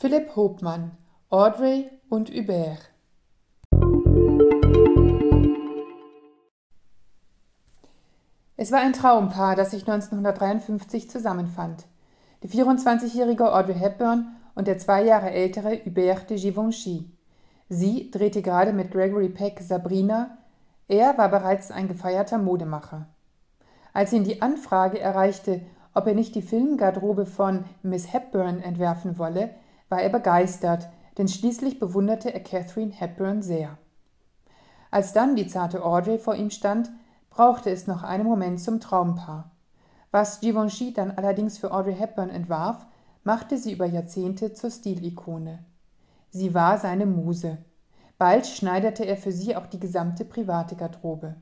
Philipp 0.00 0.36
Hopmann, 0.36 0.92
Audrey 1.28 1.90
und 2.08 2.30
Hubert. 2.30 2.88
Es 8.56 8.70
war 8.70 8.78
ein 8.78 8.92
Traumpaar, 8.92 9.56
das 9.56 9.72
sich 9.72 9.88
1953 9.88 11.10
zusammenfand. 11.10 11.86
Die 12.44 12.48
24-jährige 12.48 13.52
Audrey 13.52 13.74
Hepburn 13.74 14.36
und 14.54 14.68
der 14.68 14.78
zwei 14.78 15.02
Jahre 15.02 15.32
ältere 15.32 15.84
Hubert 15.84 16.30
de 16.30 16.38
Givenchy. 16.38 17.10
Sie 17.68 18.12
drehte 18.12 18.40
gerade 18.40 18.72
mit 18.72 18.92
Gregory 18.92 19.30
Peck 19.30 19.58
Sabrina, 19.58 20.38
er 20.86 21.18
war 21.18 21.28
bereits 21.28 21.72
ein 21.72 21.88
gefeierter 21.88 22.38
Modemacher. 22.38 23.08
Als 23.92 24.12
ihn 24.12 24.22
die 24.22 24.42
Anfrage 24.42 25.00
erreichte, 25.00 25.60
ob 25.92 26.06
er 26.06 26.14
nicht 26.14 26.36
die 26.36 26.42
Filmgarderobe 26.42 27.26
von 27.26 27.64
Miss 27.82 28.12
Hepburn 28.12 28.62
entwerfen 28.62 29.18
wolle, 29.18 29.50
war 29.88 30.00
er 30.00 30.08
begeistert, 30.08 30.88
denn 31.16 31.28
schließlich 31.28 31.78
bewunderte 31.78 32.32
er 32.32 32.40
Catherine 32.40 32.92
Hepburn 32.92 33.42
sehr. 33.42 33.78
Als 34.90 35.12
dann 35.12 35.36
die 35.36 35.46
zarte 35.46 35.84
Audrey 35.84 36.18
vor 36.18 36.34
ihm 36.34 36.50
stand, 36.50 36.90
brauchte 37.30 37.70
es 37.70 37.86
noch 37.86 38.02
einen 38.02 38.24
Moment 38.24 38.60
zum 38.60 38.80
Traumpaar. 38.80 39.50
Was 40.10 40.40
Givenchy 40.40 40.94
dann 40.94 41.10
allerdings 41.10 41.58
für 41.58 41.72
Audrey 41.72 41.94
Hepburn 41.94 42.30
entwarf, 42.30 42.86
machte 43.24 43.58
sie 43.58 43.72
über 43.72 43.84
Jahrzehnte 43.84 44.54
zur 44.54 44.70
Stilikone. 44.70 45.64
Sie 46.30 46.54
war 46.54 46.78
seine 46.78 47.04
Muse. 47.04 47.58
Bald 48.16 48.46
schneiderte 48.46 49.04
er 49.04 49.16
für 49.16 49.32
sie 49.32 49.54
auch 49.54 49.66
die 49.66 49.78
gesamte 49.78 50.24
private 50.24 50.76
Garderobe. 50.76 51.36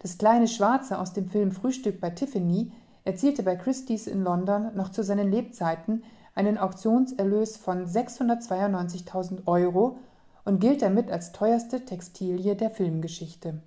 Das 0.00 0.18
kleine 0.18 0.48
Schwarze 0.48 0.98
aus 0.98 1.12
dem 1.12 1.28
Film 1.28 1.52
Frühstück 1.52 2.00
bei 2.00 2.10
Tiffany 2.10 2.72
erzielte 3.04 3.42
bei 3.42 3.56
Christie's 3.56 4.06
in 4.06 4.22
London 4.22 4.74
noch 4.74 4.90
zu 4.90 5.04
seinen 5.04 5.30
Lebzeiten 5.30 6.02
einen 6.34 6.58
Auktionserlös 6.58 7.56
von 7.56 7.86
692.000 7.86 9.46
Euro 9.46 9.98
und 10.44 10.60
gilt 10.60 10.82
damit 10.82 11.10
als 11.10 11.32
teuerste 11.32 11.84
Textilie 11.84 12.56
der 12.56 12.70
Filmgeschichte. 12.70 13.60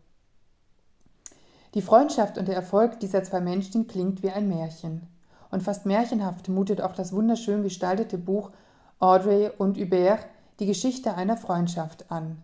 Die 1.74 1.82
Freundschaft 1.82 2.38
und 2.38 2.48
der 2.48 2.56
Erfolg 2.56 3.00
dieser 3.00 3.24
zwei 3.24 3.42
Menschen 3.42 3.88
klingt 3.88 4.24
wie 4.24 4.32
ein 4.32 4.48
Märchen. 4.48 5.08
Und 5.52 5.62
fast 5.62 5.86
märchenhaft 5.86 6.50
mutet 6.50 6.82
auch 6.82 6.94
das 6.94 7.14
wunderschön 7.14 7.64
gestaltete 7.64 8.18
Buch 8.18 8.52
Audrey 9.00 9.52
und 9.58 9.78
Hubert, 9.78 10.26
die 10.60 10.66
Geschichte 10.66 11.16
einer 11.16 11.38
Freundschaft 11.38 12.10
an. 12.10 12.44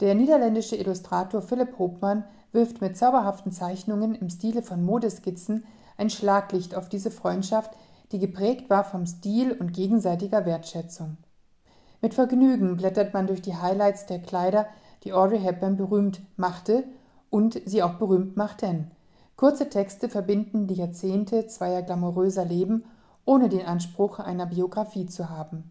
Der 0.00 0.14
niederländische 0.14 0.76
Illustrator 0.76 1.42
Philipp 1.42 1.78
Hopmann 1.78 2.24
wirft 2.52 2.80
mit 2.80 2.96
zauberhaften 2.96 3.52
Zeichnungen 3.52 4.14
im 4.14 4.28
Stile 4.28 4.62
von 4.62 4.84
Modeskizzen 4.84 5.64
ein 5.96 6.10
Schlaglicht 6.10 6.74
auf 6.74 6.88
diese 6.88 7.10
Freundschaft, 7.10 7.70
die 8.12 8.18
geprägt 8.18 8.70
war 8.70 8.84
vom 8.84 9.06
Stil 9.06 9.52
und 9.52 9.72
gegenseitiger 9.72 10.46
Wertschätzung. 10.46 11.16
Mit 12.00 12.14
Vergnügen 12.14 12.76
blättert 12.76 13.12
man 13.12 13.26
durch 13.26 13.42
die 13.42 13.56
Highlights 13.56 14.06
der 14.06 14.20
Kleider, 14.20 14.66
die 15.04 15.12
Audrey 15.12 15.40
Hepburn 15.40 15.76
berühmt 15.76 16.20
machte 16.36 16.84
und 17.28 17.60
sie 17.66 17.82
auch 17.82 17.94
berühmt 17.94 18.36
machten. 18.36 18.90
Kurze 19.36 19.68
Texte 19.68 20.08
verbinden 20.08 20.66
die 20.66 20.74
Jahrzehnte 20.74 21.46
zweier 21.46 21.82
glamouröser 21.82 22.44
Leben, 22.44 22.84
ohne 23.24 23.48
den 23.48 23.64
Anspruch 23.64 24.18
einer 24.18 24.46
Biografie 24.46 25.06
zu 25.06 25.30
haben. 25.30 25.70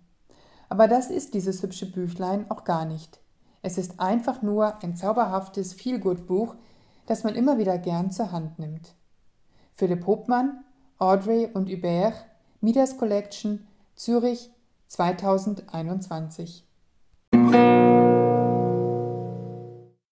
Aber 0.69 0.87
das 0.87 1.09
ist 1.09 1.33
dieses 1.33 1.61
hübsche 1.61 1.91
Büchlein 1.91 2.49
auch 2.49 2.63
gar 2.63 2.85
nicht. 2.85 3.19
Es 3.61 3.77
ist 3.77 3.99
einfach 3.99 4.41
nur 4.41 4.81
ein 4.83 4.95
zauberhaftes 4.95 5.73
Feelgood-Buch, 5.73 6.55
das 7.07 7.23
man 7.23 7.35
immer 7.35 7.57
wieder 7.57 7.77
gern 7.77 8.11
zur 8.11 8.31
Hand 8.31 8.59
nimmt. 8.59 8.93
Philipp 9.73 10.05
Hopmann, 10.05 10.63
Audrey 10.97 11.49
und 11.53 11.69
Hubert, 11.69 12.13
Midas 12.61 12.97
Collection, 12.97 13.65
Zürich 13.95 14.51
2021 14.87 16.65